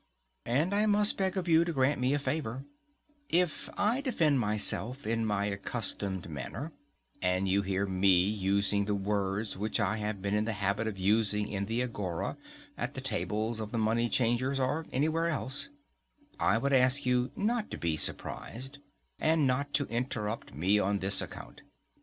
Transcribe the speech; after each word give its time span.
And 0.47 0.73
I 0.73 0.87
must 0.87 1.15
beg 1.15 1.37
of 1.37 1.47
you 1.47 1.63
to 1.63 1.71
grant 1.71 2.01
me 2.01 2.15
a 2.15 2.17
favour:—If 2.17 3.69
I 3.77 4.01
defend 4.01 4.39
myself 4.39 5.05
in 5.05 5.27
my 5.27 5.45
accustomed 5.45 6.27
manner, 6.27 6.71
and 7.21 7.47
you 7.47 7.61
hear 7.61 7.85
me 7.85 8.19
using 8.23 8.85
the 8.85 8.95
words 8.95 9.59
which 9.59 9.79
I 9.79 9.97
have 9.97 10.19
been 10.19 10.33
in 10.33 10.45
the 10.45 10.53
habit 10.53 10.87
of 10.87 10.97
using 10.97 11.47
in 11.47 11.67
the 11.67 11.83
agora, 11.83 12.35
at 12.79 12.95
the 12.95 13.01
tables 13.01 13.59
of 13.59 13.71
the 13.71 13.77
money 13.77 14.09
changers, 14.09 14.59
or 14.59 14.87
anywhere 14.91 15.27
else, 15.27 15.69
I 16.39 16.57
would 16.57 16.73
ask 16.73 17.05
you 17.05 17.29
not 17.35 17.69
to 17.69 17.77
be 17.77 17.95
surprised, 17.95 18.79
and 19.19 19.45
not 19.45 19.71
to 19.75 19.85
interrupt 19.85 20.51
me 20.55 20.79
on 20.79 20.97
this 20.97 21.21
account. 21.21 21.61